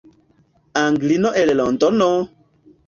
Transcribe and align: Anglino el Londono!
Anglino 0.83 1.31
el 1.43 1.55
Londono! 1.61 2.13